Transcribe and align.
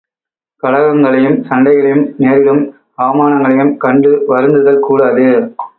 கலகங்களையும் 0.63 1.37
சண்டைகளையும் 1.49 2.03
நேரிடும் 2.17 2.63
அவமானங்களையும் 2.97 3.73
கண்டு 3.77 4.11
வருந்துதல் 4.27 4.85
கூடாது. 4.89 5.27